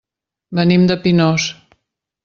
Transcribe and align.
Venim 0.59 0.89
de 0.93 0.97
Pinós. 1.05 1.49